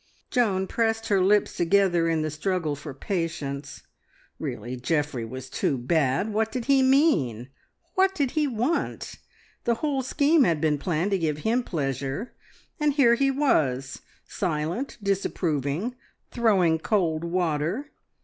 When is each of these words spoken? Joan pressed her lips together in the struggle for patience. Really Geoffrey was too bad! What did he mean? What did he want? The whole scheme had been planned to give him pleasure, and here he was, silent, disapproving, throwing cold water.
Joan 0.31 0.65
pressed 0.65 1.09
her 1.09 1.21
lips 1.21 1.55
together 1.55 2.09
in 2.09 2.23
the 2.23 2.31
struggle 2.31 2.75
for 2.75 2.91
patience. 2.91 3.83
Really 4.39 4.75
Geoffrey 4.75 5.23
was 5.23 5.47
too 5.47 5.77
bad! 5.77 6.33
What 6.33 6.51
did 6.51 6.65
he 6.65 6.81
mean? 6.81 7.49
What 7.93 8.15
did 8.15 8.31
he 8.31 8.47
want? 8.47 9.19
The 9.63 9.75
whole 9.75 10.01
scheme 10.01 10.43
had 10.43 10.59
been 10.59 10.79
planned 10.79 11.11
to 11.11 11.19
give 11.19 11.37
him 11.45 11.61
pleasure, 11.61 12.33
and 12.79 12.93
here 12.93 13.13
he 13.13 13.29
was, 13.29 14.01
silent, 14.27 14.97
disapproving, 15.03 15.93
throwing 16.31 16.79
cold 16.79 17.23
water. 17.23 17.91